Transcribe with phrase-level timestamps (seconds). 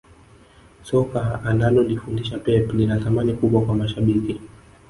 [0.83, 4.39] soka analolifundisha pep lina thamani kubwa kwa mashabiki